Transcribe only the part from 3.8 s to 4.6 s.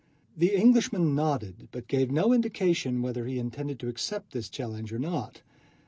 to accept this